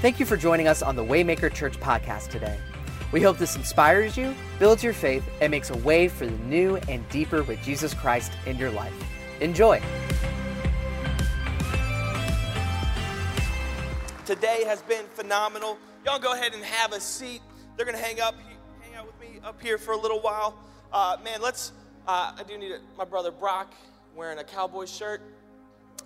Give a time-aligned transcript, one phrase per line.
[0.00, 2.56] Thank you for joining us on the Waymaker Church podcast today.
[3.10, 6.76] We hope this inspires you, builds your faith, and makes a way for the new
[6.88, 8.94] and deeper with Jesus Christ in your life.
[9.40, 9.82] Enjoy.
[14.24, 15.76] Today has been phenomenal.
[16.04, 17.42] Y'all go ahead and have a seat.
[17.76, 18.36] They're gonna hang up,
[18.80, 20.56] hang out with me up here for a little while.
[20.92, 21.72] Uh, man, let's.
[22.06, 23.74] Uh, I do need a, my brother Brock
[24.14, 25.22] wearing a cowboy shirt.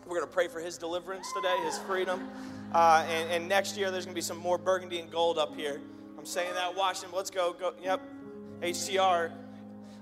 [0.06, 2.26] We're gonna pray for his deliverance today, his freedom.
[2.72, 5.54] Uh, and, and, next year, there's going to be some more burgundy and gold up
[5.54, 5.78] here.
[6.18, 7.14] I'm saying that, Washington.
[7.14, 7.52] Let's go.
[7.52, 8.00] go yep.
[8.62, 9.30] HCR.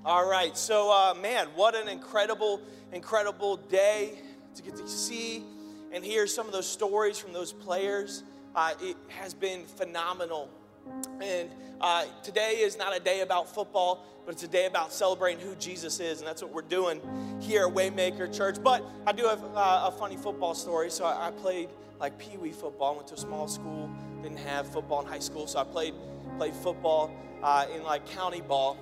[0.05, 0.57] All right.
[0.57, 2.61] So, uh, man, what an incredible,
[2.93, 4.21] incredible day
[4.55, 5.43] to get to see
[5.93, 8.23] and hear some of those stories from those players.
[8.55, 10.49] Uh, it has been phenomenal.
[11.23, 15.45] And uh, today is not a day about football, but it's a day about celebrating
[15.45, 17.01] who Jesus is, and that's what we're doing
[17.41, 18.57] here at Waymaker Church.
[18.63, 20.91] But I do have uh, a funny football story.
[20.91, 22.95] So I, I played like pee wee football.
[22.95, 23.91] I went to a small school,
[24.23, 25.95] didn't have football in high school, so I played
[26.37, 27.11] played football
[27.43, 28.79] uh, in like county ball.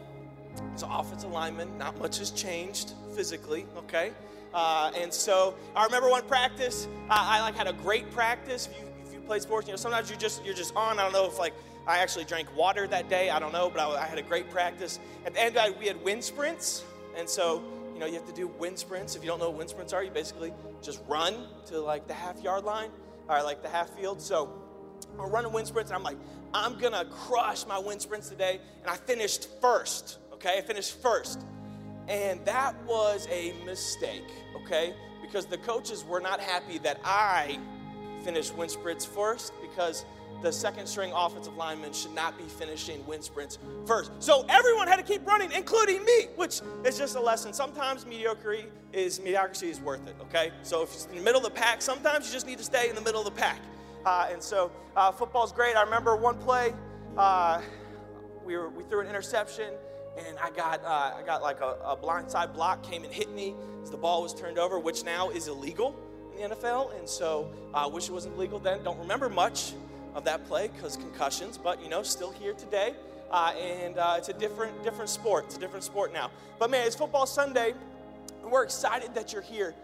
[0.56, 3.64] An offensive lineman, not much has changed physically.
[3.76, 4.12] Okay,
[4.52, 6.88] uh, and so I remember one practice.
[7.08, 8.68] I like had a great practice.
[8.70, 10.98] If you if you play sports, you know sometimes you just you're just on.
[10.98, 11.54] I don't know if like
[11.88, 13.30] I actually drank water that day.
[13.30, 15.00] I don't know, but I, I had a great practice.
[15.24, 16.84] At the end, we had wind sprints,
[17.16, 17.62] and so
[17.94, 19.16] you know you have to do wind sprints.
[19.16, 21.34] If you don't know what wind sprints are, you basically just run
[21.66, 22.90] to like the half yard line
[23.26, 24.20] or like the half field.
[24.20, 24.52] So
[25.18, 26.18] I'm running wind sprints, and I'm like,
[26.52, 28.60] I'm gonna crush my wind sprints today.
[28.82, 30.58] And I finished first, okay?
[30.58, 31.40] I finished first.
[32.06, 34.30] And that was a mistake,
[34.62, 34.94] okay?
[35.22, 37.58] Because the coaches were not happy that I
[38.18, 40.04] finished wind sprints first because
[40.42, 44.12] the second string offensive lineman should not be finishing wind sprints first.
[44.20, 47.52] So everyone had to keep running, including me, which is just a lesson.
[47.52, 50.14] Sometimes mediocrity is mediocrity is worth it.
[50.22, 52.64] Okay, so if it's in the middle of the pack, sometimes you just need to
[52.64, 53.60] stay in the middle of the pack.
[54.06, 55.76] Uh, and so uh, football's great.
[55.76, 56.72] I remember one play,
[57.16, 57.60] uh,
[58.44, 59.72] we were we threw an interception.
[60.26, 63.54] And I got, uh, I got like a, a blindside block came and hit me
[63.84, 65.94] as the ball was turned over, which now is illegal
[66.38, 66.98] the NFL.
[66.98, 68.82] And so I uh, wish it wasn't legal then.
[68.82, 69.72] Don't remember much
[70.14, 72.94] of that play because concussions, but you know, still here today.
[73.30, 75.44] Uh, and uh, it's a different, different sport.
[75.46, 76.30] It's a different sport now.
[76.58, 77.74] But man, it's football Sunday,
[78.42, 79.74] and we're excited that you're here.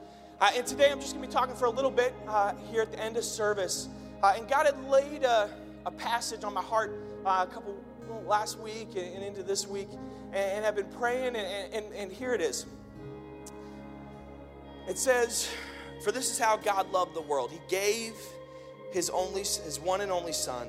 [0.40, 2.90] Uh, and today I'm just to be talking for a little bit uh, here at
[2.90, 3.88] the end of service.
[4.22, 5.50] Uh, and God had laid a,
[5.84, 7.76] a, passage on my heart a couple
[8.08, 9.88] well, last week and, and, into this week,
[10.32, 12.64] and, and I've been praying, and, and, and here it is.
[14.88, 15.50] It says,
[16.02, 18.14] "For this is how God loved the world; He gave."
[18.94, 20.68] his only his one and only son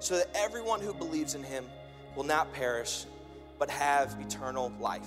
[0.00, 1.66] so that everyone who believes in him
[2.16, 3.04] will not perish
[3.58, 5.06] but have eternal life.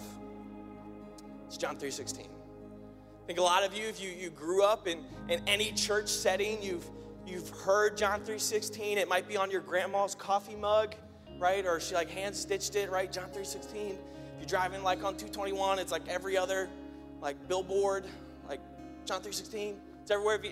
[1.47, 2.27] It's john 3.16 i
[3.25, 6.61] think a lot of you if you, you grew up in, in any church setting
[6.61, 6.88] you've
[7.25, 10.95] you've heard john 3.16 it might be on your grandma's coffee mug
[11.39, 11.66] right?
[11.66, 13.11] Or she like hand stitched it right?
[13.11, 13.97] John 3.16 if
[14.38, 16.69] you're driving like on 221 it's like every other
[17.22, 18.05] like billboard
[19.06, 20.51] john 3.16 it's everywhere if you,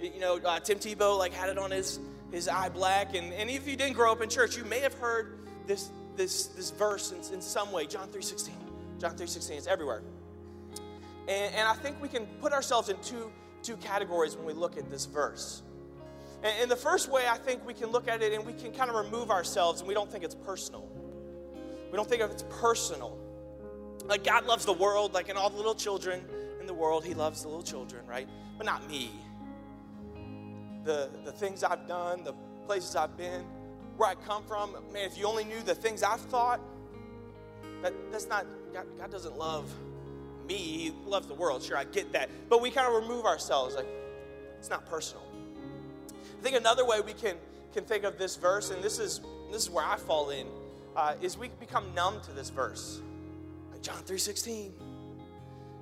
[0.00, 3.50] you know, uh, Tim Tebow like had it on his his eye black, and, and
[3.50, 7.12] if you didn't grow up in church, you may have heard this this this verse
[7.12, 7.86] in, in some way.
[7.86, 8.56] John three sixteen,
[8.98, 9.58] John three sixteen.
[9.58, 10.02] It's everywhere,
[11.28, 13.30] and, and I think we can put ourselves in two
[13.62, 15.62] two categories when we look at this verse.
[16.42, 18.72] And, and the first way, I think we can look at it and we can
[18.72, 20.88] kind of remove ourselves, and we don't think it's personal.
[21.90, 23.18] We don't think of it's personal.
[24.06, 26.24] Like God loves the world, like in all the little children
[26.62, 28.28] in the world, He loves the little children, right?
[28.56, 29.10] But not me
[30.84, 32.34] the, the things I've done, the
[32.66, 33.42] places I've been,
[33.96, 34.72] where I come from.
[34.92, 36.60] Man, if you only knew the things I've thought,
[37.82, 39.72] that, that's not, God, God doesn't love
[40.46, 40.54] me.
[40.54, 41.62] He loves the world.
[41.62, 42.30] Sure, I get that.
[42.48, 43.74] But we kind of remove ourselves.
[43.74, 43.88] Like,
[44.58, 45.24] it's not personal.
[46.08, 47.36] I think another way we can,
[47.72, 50.46] can think of this verse, and this is, this is where I fall in,
[50.96, 53.00] uh, is we become numb to this verse.
[53.70, 54.72] Like John 3.16.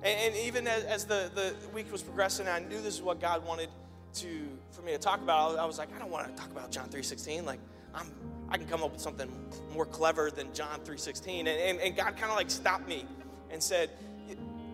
[0.03, 3.19] And, and even as, as the, the week was progressing, I knew this is what
[3.19, 3.69] God wanted
[4.15, 6.71] to for me to talk about, I was like, I don't want to talk about
[6.71, 7.45] John 3.16.
[7.45, 7.59] Like,
[7.93, 8.07] I'm
[8.51, 9.31] I can come up with something
[9.73, 11.39] more clever than John 3.16.
[11.39, 13.05] And, and, and God kind of like stopped me
[13.49, 13.89] and said,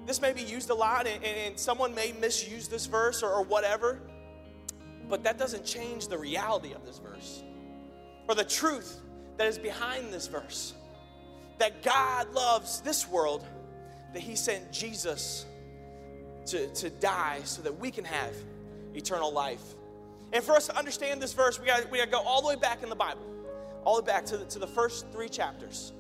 [0.08, 3.44] this may be used a lot and, and someone may misuse this verse or, or
[3.44, 4.00] whatever,
[5.08, 7.44] but that doesn't change the reality of this verse
[8.28, 9.00] or the truth
[9.38, 10.74] that is behind this verse.
[11.60, 13.46] That God loves this world,
[14.14, 15.46] that He sent Jesus
[16.48, 18.34] to, to die so that we can have
[18.96, 19.76] eternal life.
[20.34, 22.56] And for us to understand this verse, we got we to go all the way
[22.56, 23.26] back in the Bible,
[23.84, 25.94] all the way back to the, to the first three chapters.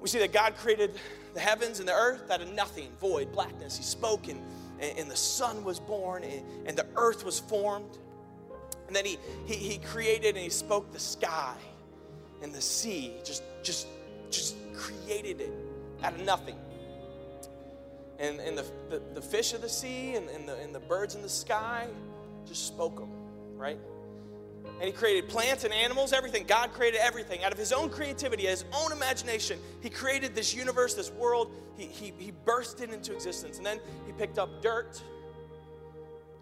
[0.00, 0.92] We see that God created
[1.34, 3.76] the heavens and the earth out of nothing, void, blackness.
[3.76, 4.40] He spoke, and,
[4.80, 7.98] and the sun was born, and, and the earth was formed.
[8.86, 11.54] And then he, he, he created and he spoke the sky
[12.42, 13.86] and the sea, just, just,
[14.30, 15.52] just created it
[16.02, 16.56] out of nothing.
[18.18, 21.14] And, and the, the, the fish of the sea and, and, the, and the birds
[21.14, 21.86] in the sky
[22.46, 23.10] just spoke them,
[23.56, 23.78] right?
[24.64, 26.44] And he created plants and animals, everything.
[26.46, 27.42] God created everything.
[27.44, 31.52] Out of his own creativity, his own imagination, he created this universe, this world.
[31.76, 33.56] He, he, he burst it into existence.
[33.56, 35.00] And then he picked up dirt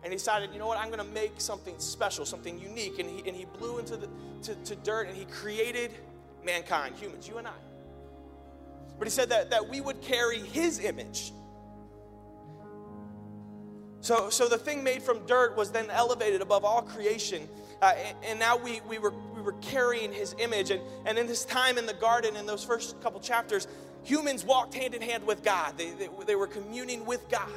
[0.03, 2.99] and he decided, you know what, I'm going to make something special, something unique.
[2.99, 4.09] And he, and he blew into the
[4.43, 5.93] to, to dirt and he created
[6.45, 7.55] mankind, humans, you and I.
[8.99, 11.33] But he said that, that we would carry his image.
[14.01, 17.49] So, so the thing made from dirt was then elevated above all creation.
[17.83, 20.71] Uh, and, now we, we, were, we were carrying his image.
[20.71, 23.67] And, and in this time in the garden, in those first couple chapters,
[24.03, 25.77] humans walked hand in hand with God.
[25.77, 27.51] They, they, they were communing with God.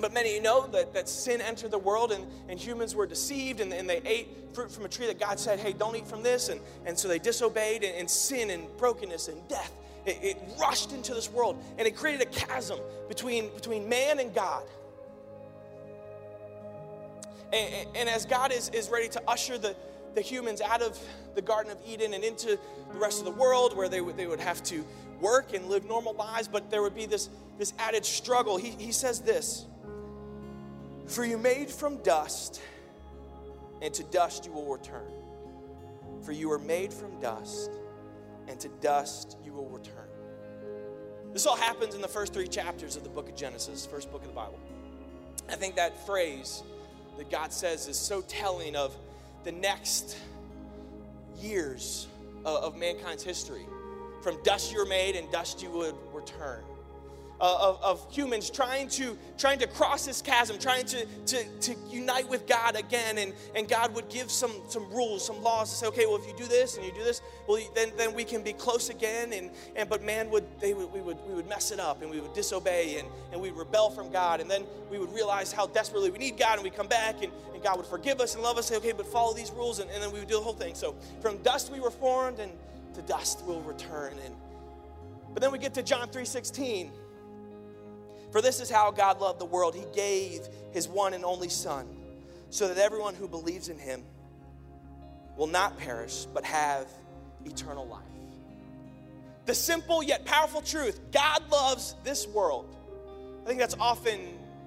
[0.00, 3.72] But many know that, that sin entered the world and, and humans were deceived and,
[3.72, 6.48] and they ate fruit from a tree that God said, hey, don't eat from this.
[6.48, 9.72] And, and so they disobeyed, and, and sin and brokenness and death,
[10.06, 12.78] it, it rushed into this world and it created a chasm
[13.08, 14.64] between, between man and God.
[17.52, 19.76] And, and, as God is, is ready to usher the,
[20.14, 20.98] the humans out of
[21.34, 22.58] the Garden of Eden and into
[22.92, 24.84] the rest of the world where they would, they would have to
[25.20, 27.28] work and live normal lives, but there would be this,
[27.58, 28.56] this added struggle.
[28.56, 29.66] He, he says this
[31.06, 32.60] for you made from dust,
[33.82, 35.10] and to dust you will return.
[36.22, 37.70] For you are made from dust,
[38.48, 40.08] and to dust you will return.
[41.32, 44.22] This all happens in the first three chapters of the book of Genesis, first book
[44.22, 44.58] of the Bible.
[45.48, 46.62] I think that phrase
[47.16, 48.94] that God says is so telling of
[49.44, 50.18] the next
[51.40, 52.06] years
[52.44, 53.66] of mankind's history.
[54.22, 56.62] From dust you're made, and dust you would return.
[57.42, 61.74] Uh, of, of, humans trying to trying to cross this chasm trying to, to, to
[61.90, 63.18] unite with god again.
[63.18, 66.26] And, and god would give some some rules some laws to say okay well if
[66.28, 69.32] you do this and you do this well then, then we can be close again.
[69.32, 72.12] And, and but man would they would we would we would mess it up and
[72.12, 74.40] we would disobey and, and we would rebel from god.
[74.40, 77.32] And then we would realize how desperately we need god and we come back and,
[77.54, 79.80] and god would forgive us and love us say okay but follow these rules.
[79.80, 80.76] And, and then we would do the whole thing.
[80.76, 82.52] So from dust we were formed and
[82.94, 84.14] to dust we'll return.
[84.24, 84.36] And
[85.34, 86.92] but then we get to john 3 16
[88.32, 89.74] for this is how God loved the world.
[89.74, 90.40] He gave
[90.72, 91.86] his one and only Son,
[92.50, 94.02] so that everyone who believes in him
[95.36, 96.88] will not perish, but have
[97.44, 98.02] eternal life.
[99.44, 102.74] The simple yet powerful truth God loves this world.
[103.42, 104.20] I think that's often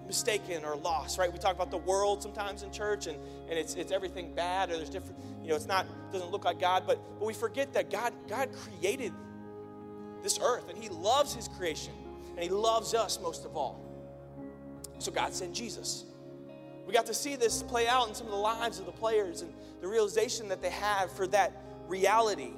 [0.05, 1.31] mistaken or lost, right?
[1.31, 3.17] We talk about the world sometimes in church and,
[3.49, 6.59] and it's, it's everything bad or there's different, you know, it's not, doesn't look like
[6.59, 9.13] God, but, but we forget that God, God created
[10.21, 11.93] this earth and He loves His creation
[12.35, 13.81] and He loves us most of all.
[14.99, 16.05] So God sent Jesus.
[16.85, 19.41] We got to see this play out in some of the lives of the players
[19.41, 21.51] and the realization that they have for that
[21.87, 22.51] reality.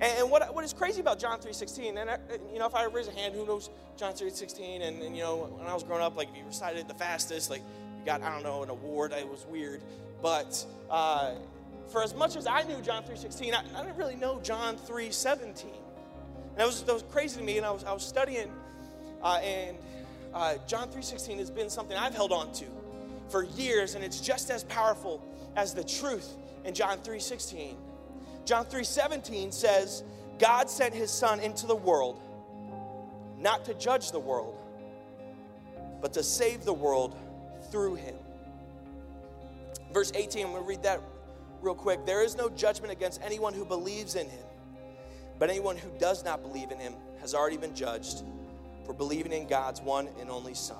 [0.00, 2.18] And, what, what is crazy about John 3.16, and I,
[2.52, 4.80] you know, if I raise a hand, who knows John 3.16?
[4.80, 7.50] And, and, you know, when I was growing up, like, if you recited the fastest,
[7.50, 7.62] like,
[7.98, 9.12] you got, I don't know, an award.
[9.12, 9.82] It was weird.
[10.22, 11.34] But uh,
[11.88, 15.64] for as much as I knew John 3.16, I, I didn't really know John 3.17.
[16.58, 17.56] And that was, was crazy to me.
[17.56, 18.50] And I was, I was studying,
[19.22, 19.76] uh, and
[20.34, 22.64] uh, John 3.16 has been something I've held on to
[23.28, 25.24] for years, and it's just as powerful
[25.54, 27.76] as the truth in John 3.16.
[28.44, 30.02] John 3.17 says,
[30.40, 32.20] God sent his son into the world,
[33.38, 34.58] not to judge the world,
[36.00, 37.14] but to save the world
[37.70, 38.16] through him.
[39.92, 41.00] Verse 18, I'm going to read that
[41.62, 42.04] real quick.
[42.04, 44.47] There is no judgment against anyone who believes in him.
[45.38, 48.22] But anyone who does not believe in him has already been judged
[48.84, 50.76] for believing in God's one and only Son.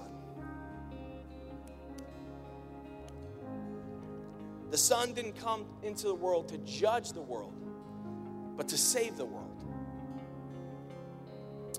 [4.71, 7.55] The Son didn't come into the world to judge the world,
[8.57, 9.65] but to save the world.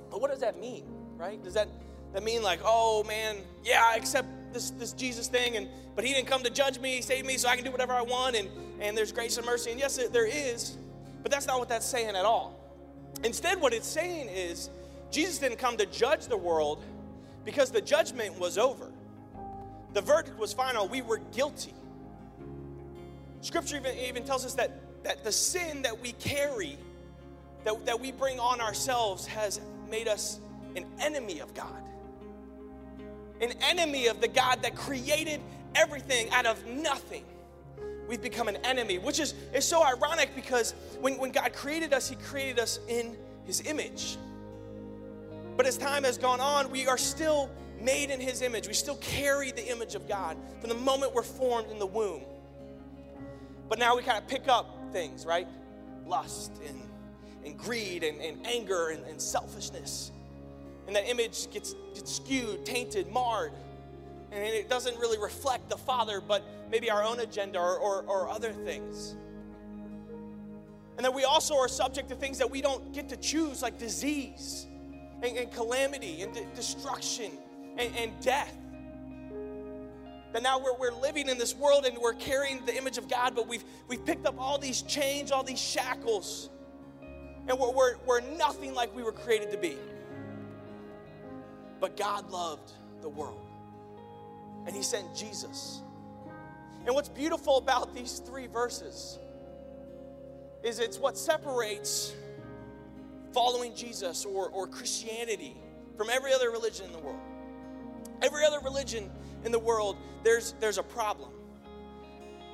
[0.09, 0.85] But what does that mean,
[1.17, 1.43] right?
[1.43, 1.67] Does that,
[2.13, 6.13] that mean like, oh man, yeah, I accept this, this Jesus thing, and but he
[6.13, 8.49] didn't come to judge me, save me, so I can do whatever I want, and,
[8.79, 9.71] and there's grace and mercy.
[9.71, 10.77] And yes, there is,
[11.21, 12.58] but that's not what that's saying at all.
[13.23, 14.69] Instead, what it's saying is
[15.11, 16.83] Jesus didn't come to judge the world
[17.45, 18.91] because the judgment was over.
[19.93, 20.87] The verdict was final.
[20.87, 21.73] We were guilty.
[23.41, 24.71] Scripture even, even tells us that,
[25.03, 26.77] that the sin that we carry,
[27.63, 30.39] that, that we bring on ourselves, has made us
[30.75, 31.83] an enemy of God.
[33.41, 35.41] An enemy of the God that created
[35.73, 37.23] everything out of nothing
[38.09, 42.09] we've become an enemy, which is, is so ironic because when, when God created us,
[42.09, 44.17] He created us in His image.
[45.55, 48.67] But as time has gone on, we are still made in His image.
[48.67, 52.23] We still carry the image of God from the moment we're formed in the womb.
[53.69, 55.47] But now we kind of pick up things, right?
[56.07, 56.81] Lust and,
[57.45, 60.11] and greed and, and anger and, and selfishness.
[60.87, 63.51] And that image gets, gets skewed, tainted, marred.
[64.31, 68.29] And it doesn't really reflect the Father, but maybe our own agenda or, or, or
[68.29, 69.15] other things.
[70.97, 73.77] And that we also are subject to things that we don't get to choose, like
[73.77, 74.67] disease
[75.23, 77.31] and, and calamity and de- destruction
[77.77, 78.53] and, and death.
[80.33, 83.33] That now we're, we're living in this world and we're carrying the image of God,
[83.33, 86.49] but we've, we've picked up all these chains, all these shackles,
[87.47, 89.77] and we're, we're, we're nothing like we were created to be.
[91.79, 93.41] But God loved the world,
[94.67, 95.81] and He sent Jesus.
[96.85, 99.19] And what's beautiful about these three verses
[100.63, 102.13] is it's what separates
[103.33, 105.55] following Jesus or, or Christianity
[105.97, 107.19] from every other religion in the world.
[108.21, 109.09] Every other religion
[109.45, 111.31] in the world, there's, there's a problem.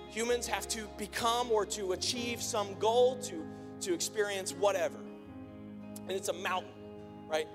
[0.10, 3.46] Humans have to become or to achieve some goal, to,
[3.82, 4.98] to experience whatever.
[6.08, 6.72] And it's a mountain,
[7.27, 7.48] right?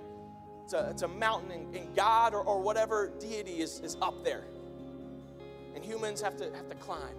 [0.64, 4.24] It's a, it's a mountain, and, and God or, or whatever deity is, is up
[4.24, 4.44] there.
[5.90, 7.16] Humans have to, have to climb,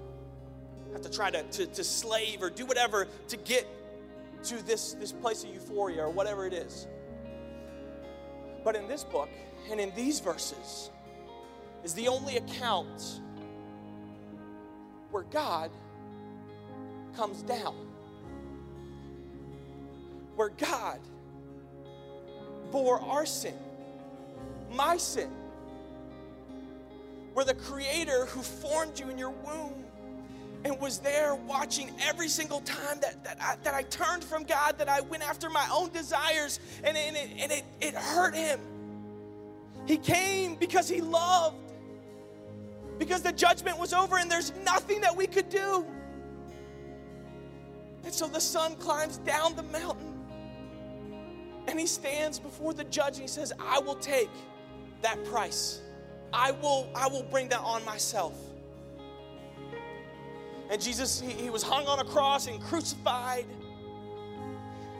[0.93, 3.67] have to try to, to, to slave or do whatever to get
[4.45, 6.87] to this, this place of euphoria or whatever it is.
[8.63, 9.27] But in this book
[9.69, 10.89] and in these verses
[11.83, 13.19] is the only account
[15.09, 15.69] where God
[17.17, 17.75] comes down,
[20.37, 21.01] where God
[22.71, 23.57] bore our sin,
[24.71, 25.29] my sin,
[27.33, 29.83] where the Creator who formed you in your womb
[30.63, 34.77] and was there watching every single time that, that, I, that I turned from God,
[34.77, 38.59] that I went after my own desires, and, and, it, and it, it hurt him.
[39.87, 41.57] He came because he loved,
[42.99, 45.83] because the judgment was over, and there's nothing that we could do.
[48.03, 50.11] And so the son climbs down the mountain
[51.67, 54.29] and he stands before the judge and he says, I will take
[55.01, 55.81] that price.
[56.33, 58.33] I will, I will bring that on myself.
[60.69, 63.45] And Jesus, he, he was hung on a cross and crucified.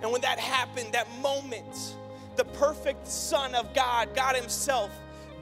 [0.02, 1.96] And when that happened, that moment,
[2.36, 4.92] the perfect Son of God, God Himself,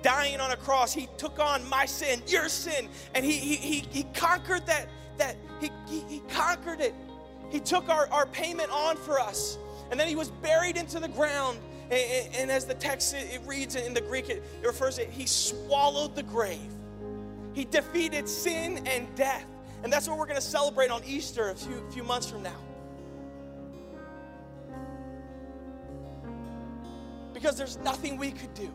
[0.02, 3.86] dying on a cross, He took on my sin, your sin, and He, he, he,
[3.90, 6.94] he conquered that, that he, he, he conquered it.
[7.50, 9.58] He took our, our payment on for us.
[9.90, 11.58] And then He was buried into the ground.
[11.92, 15.10] And, and as the text it reads in the Greek, it, it refers to it,
[15.10, 16.60] He swallowed the grave.
[17.54, 19.46] He defeated sin and death.
[19.84, 22.56] And that's what we're going to celebrate on Easter a few, few months from now.
[27.34, 28.70] Because there's nothing we could do.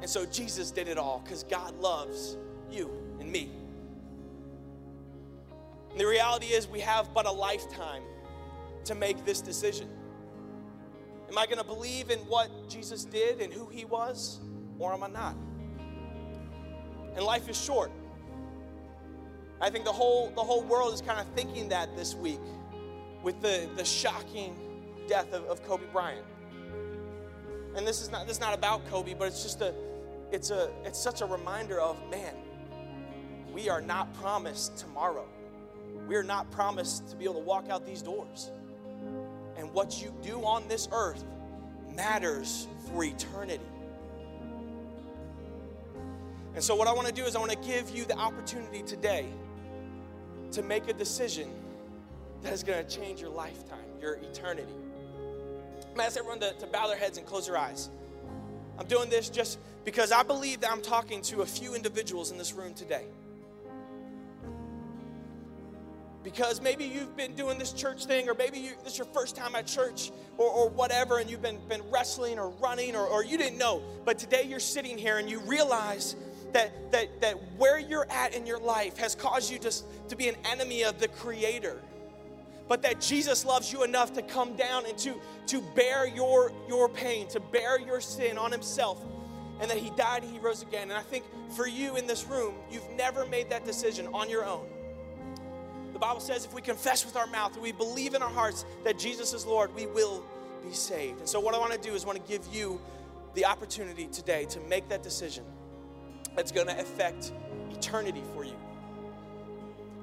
[0.00, 2.36] And so Jesus did it all because God loves
[2.70, 3.50] you and me.
[5.90, 8.02] And the reality is, we have but a lifetime
[8.84, 9.88] to make this decision.
[11.30, 14.40] Am I going to believe in what Jesus did and who he was,
[14.80, 15.36] or am I not?
[17.14, 17.92] And life is short.
[19.60, 22.40] I think the whole, the whole world is kind of thinking that this week
[23.22, 24.56] with the, the shocking
[25.06, 26.26] death of, of Kobe Bryant.
[27.76, 29.72] And this is not this is not about Kobe, but it's just a
[30.32, 32.34] it's a it's such a reminder of man,
[33.52, 35.28] we are not promised tomorrow.
[36.08, 38.50] We are not promised to be able to walk out these doors.
[39.60, 41.22] And what you do on this earth
[41.94, 43.62] matters for eternity.
[46.54, 48.82] And so, what I want to do is, I want to give you the opportunity
[48.82, 49.26] today
[50.52, 51.50] to make a decision
[52.40, 54.72] that is going to change your lifetime, your eternity.
[54.72, 57.90] I'm going to ask everyone to, to bow their heads and close their eyes.
[58.78, 62.38] I'm doing this just because I believe that I'm talking to a few individuals in
[62.38, 63.04] this room today.
[66.22, 69.36] Because maybe you've been doing this church thing, or maybe you, this is your first
[69.36, 73.24] time at church, or, or whatever, and you've been, been wrestling or running, or, or
[73.24, 73.82] you didn't know.
[74.04, 76.16] But today you're sitting here and you realize
[76.52, 79.72] that, that, that where you're at in your life has caused you to,
[80.08, 81.80] to be an enemy of the Creator.
[82.68, 85.14] But that Jesus loves you enough to come down and to,
[85.46, 89.02] to bear your, your pain, to bear your sin on Himself,
[89.60, 90.90] and that He died and He rose again.
[90.90, 91.24] And I think
[91.56, 94.66] for you in this room, you've never made that decision on your own.
[96.00, 99.34] Bible says if we confess with our mouth we believe in our hearts that Jesus
[99.34, 100.24] is Lord, we will
[100.66, 101.20] be saved.
[101.20, 102.80] And so, what I want to do is want to give you
[103.34, 105.44] the opportunity today to make that decision
[106.34, 107.32] that's going to affect
[107.70, 108.56] eternity for you.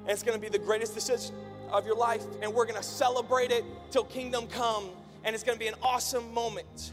[0.02, 1.34] And it's going to be the greatest decision
[1.70, 4.88] of your life, and we're going to celebrate it till kingdom come,
[5.24, 6.92] and it's going to be an awesome moment.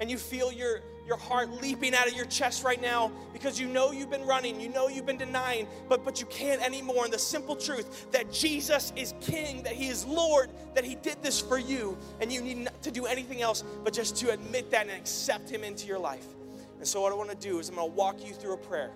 [0.00, 0.80] And you feel your
[1.10, 4.60] your heart leaping out of your chest right now because you know you've been running,
[4.60, 7.02] you know you've been denying, but, but you can't anymore.
[7.02, 11.20] And the simple truth that Jesus is King, that He is Lord, that He did
[11.20, 14.70] this for you, and you need not to do anything else but just to admit
[14.70, 16.26] that and accept Him into your life.
[16.78, 18.58] And so, what I want to do is I'm going to walk you through a
[18.58, 18.92] prayer.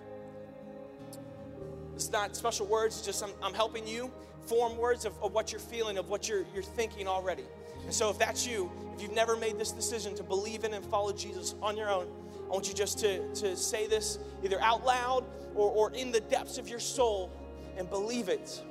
[1.95, 4.09] It's not special words, just I'm, I'm helping you
[4.45, 7.43] form words of, of what you're feeling, of what you're, you're thinking already.
[7.85, 10.83] And so, if that's you, if you've never made this decision to believe in and
[10.85, 12.07] follow Jesus on your own,
[12.45, 16.19] I want you just to, to say this either out loud or, or in the
[16.19, 17.31] depths of your soul
[17.77, 18.61] and believe it.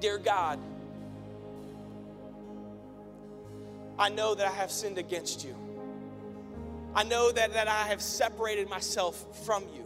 [0.00, 0.58] Dear God,
[3.98, 5.56] I know that I have sinned against you.
[6.94, 9.84] I know that, that I have separated myself from you.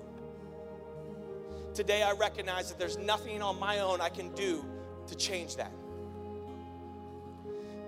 [1.74, 4.64] Today, I recognize that there's nothing on my own I can do
[5.06, 5.72] to change that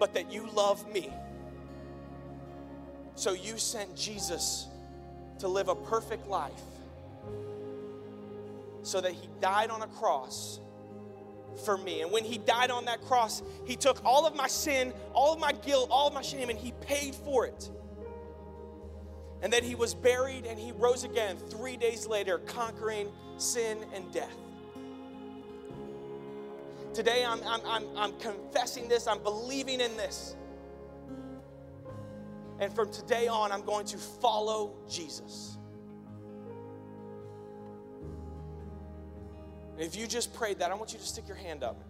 [0.02, 1.08] but that you love me.
[3.14, 4.66] So you sent Jesus
[5.38, 6.50] to live a perfect life
[8.82, 10.58] so that he died on a cross
[11.64, 12.00] for me.
[12.00, 15.38] And when he died on that cross, he took all of my sin, all of
[15.38, 17.70] my guilt, all of my shame, and he paid for it.
[19.40, 24.12] And then he was buried and he rose again three days later, conquering sin and
[24.12, 24.36] death.
[26.94, 30.36] Today, I'm, I'm, I'm, I'm confessing this, I'm believing in this.
[32.58, 35.56] And from today on, I'm going to follow Jesus.
[39.76, 41.82] And if you just prayed that, I want you to stick your hand up.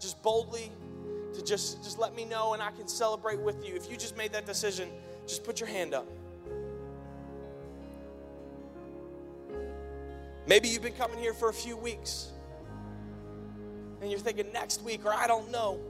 [0.00, 0.72] Just boldly
[1.34, 3.76] to just, just let me know and I can celebrate with you.
[3.76, 4.88] If you just made that decision,
[5.26, 6.06] just put your hand up.
[10.46, 12.32] Maybe you've been coming here for a few weeks
[14.04, 15.80] and you're thinking next week or I don't know,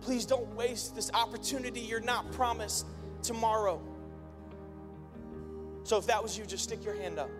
[0.00, 2.84] please don't waste this opportunity you're not promised
[3.22, 3.80] tomorrow.
[5.84, 7.30] So if that was you, just stick your hand up.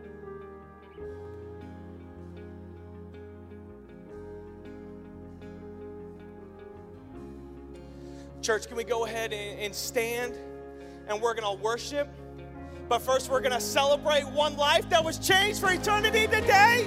[8.40, 10.38] Church, can we go ahead and, stand
[11.08, 12.08] and we're going to worship?
[12.88, 16.86] But first, we're going to celebrate one life that was changed for eternity today.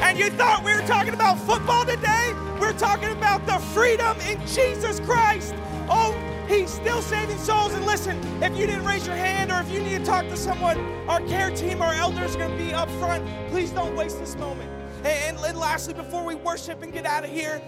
[0.00, 2.34] And you thought we were talking about football today?
[2.60, 5.54] We're talking about the freedom in Jesus Christ.
[5.88, 6.16] Oh,
[6.48, 7.74] He's still saving souls.
[7.74, 10.36] And listen, if you didn't raise your hand or if you need to talk to
[10.36, 13.26] someone, our care team, our elders are going to be up front.
[13.50, 14.70] Please don't waste this moment.
[15.04, 17.60] And, lastly, before we worship and get out of here,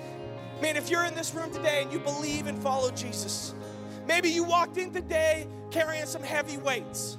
[0.62, 3.54] man, if you're in this room today and you believe and follow Jesus,
[4.06, 7.18] maybe you walked in today carrying some heavy weights.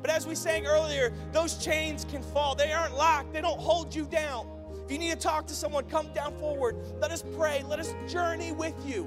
[0.00, 2.54] But as we sang earlier, those chains can fall.
[2.54, 4.46] They aren't locked, they don't hold you down.
[4.84, 6.76] If you need to talk to someone, come down forward.
[7.00, 7.62] Let us pray.
[7.68, 9.06] Let us journey with you.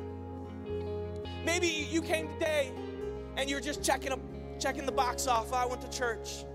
[1.44, 2.72] Maybe you came today
[3.36, 4.20] and you're just checking, a,
[4.60, 5.48] checking the box off.
[5.52, 6.46] Oh, I went to church.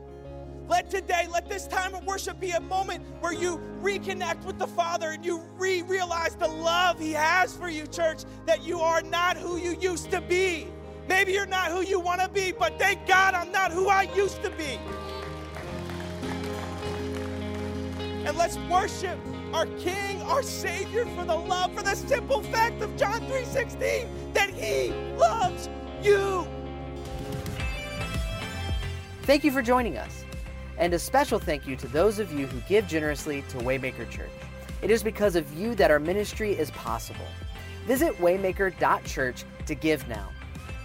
[0.69, 4.67] Let today, let this time of worship be a moment where you reconnect with the
[4.67, 9.03] Father and you re realize the love He has for you, church, that you are
[9.03, 10.69] not who you used to be.
[11.09, 14.03] Maybe you're not who you want to be, but thank God I'm not who I
[14.15, 14.79] used to be.
[18.25, 19.19] And let's worship
[19.53, 24.51] our King, our Savior for the love, for the simple fact of John 3:16 that
[24.51, 25.69] He loves
[26.03, 26.47] you.
[29.23, 30.25] Thank you for joining us.
[30.79, 34.31] And a special thank you to those of you who give generously to Waymaker Church.
[34.83, 37.27] It is because of you that our ministry is possible.
[37.87, 40.29] Visit waymaker.church to give now.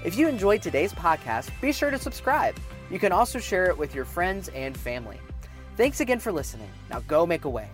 [0.03, 2.55] If you enjoyed today's podcast, be sure to subscribe.
[2.89, 5.19] You can also share it with your friends and family.
[5.77, 6.69] Thanks again for listening.
[6.89, 7.69] Now go make a way.